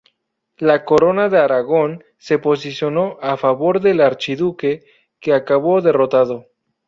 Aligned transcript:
La 0.57 0.83
Corona 0.83 1.29
de 1.29 1.37
Aragón 1.37 2.03
se 2.17 2.39
posicionó 2.39 3.19
a 3.21 3.37
favor 3.37 3.79
del 3.81 4.01
archiduque, 4.01 4.83
que 5.19 5.31
acabó 5.31 5.79
derrotado. 5.79 6.47